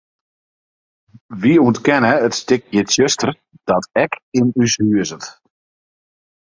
[1.41, 3.31] Wy ûntkenne it stikje tsjuster
[3.67, 5.23] dat ek yn ús huzet.